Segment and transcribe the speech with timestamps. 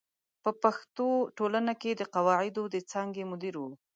[0.43, 1.07] په پښتو
[1.37, 3.63] ټولنه کې د قواعدو د څانګې مدیر و.